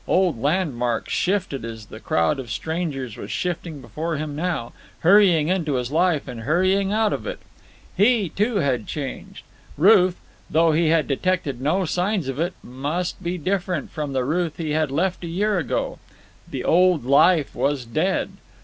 Old 0.07 0.41
landmarks 0.41 1.13
shifted 1.13 1.63
as 1.63 1.85
the 1.85 1.99
crowd 1.99 2.39
of 2.39 2.49
strangers 2.49 3.17
was 3.17 3.29
shifting 3.29 3.81
before 3.81 4.17
him 4.17 4.35
now, 4.35 4.73
hurrying 5.01 5.47
into 5.47 5.75
his 5.75 5.91
life 5.91 6.27
and 6.27 6.39
hurrying 6.39 6.91
out 6.91 7.13
of 7.13 7.27
it. 7.27 7.37
He, 7.95 8.27
too, 8.29 8.55
had 8.55 8.87
changed. 8.87 9.43
Ruth, 9.77 10.19
though 10.49 10.71
he 10.71 10.87
had 10.87 11.07
detected 11.07 11.61
no 11.61 11.85
signs 11.85 12.27
of 12.27 12.39
it, 12.39 12.55
must 12.63 13.21
be 13.21 13.37
different 13.37 13.91
from 13.91 14.13
the 14.13 14.23
Ruth 14.23 14.57
he 14.57 14.71
had 14.71 14.89
left 14.89 15.23
a 15.23 15.27
year 15.27 15.59
ago. 15.59 15.99
The 16.49 16.63
old 16.63 17.05
life 17.05 17.53
was 17.53 17.85
dead. 17.85 18.31